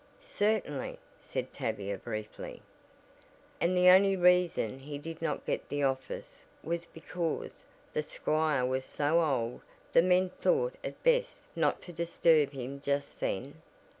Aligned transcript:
"Certainly," 0.19 0.97
said 1.19 1.53
Tavia, 1.53 1.95
briefly. 1.95 2.63
"And 3.59 3.77
the 3.77 3.89
only 3.89 4.15
reason 4.15 4.79
he 4.79 4.97
did 4.97 5.21
not 5.21 5.45
get 5.45 5.69
the 5.69 5.83
office 5.83 6.43
was 6.63 6.87
because 6.87 7.65
the 7.93 8.01
squire 8.01 8.65
was 8.65 8.83
so 8.83 9.21
old 9.21 9.61
the 9.93 10.01
men 10.01 10.31
thought 10.31 10.73
it 10.81 11.03
best 11.03 11.55
not 11.55 11.83
to 11.83 11.93
disturb 11.93 12.51
him 12.51 12.81
just 12.81 13.19
then." 13.19 13.61